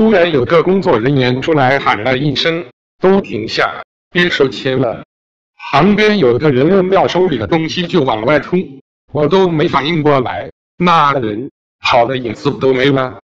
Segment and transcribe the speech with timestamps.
[0.00, 2.64] 突然有个工作人员出来喊了一声
[3.02, 5.04] ：“都停下，别收钱了。”
[5.70, 8.58] 旁边有个人扔掉手里的东西就往外冲，
[9.12, 11.50] 我都没反应过来，那人
[11.80, 13.19] 跑的影子都没了。